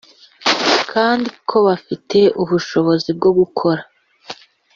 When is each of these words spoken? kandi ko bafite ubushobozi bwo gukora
kandi 0.91 1.29
ko 1.49 1.57
bafite 1.67 2.19
ubushobozi 2.41 3.09
bwo 3.17 3.31
gukora 3.39 3.81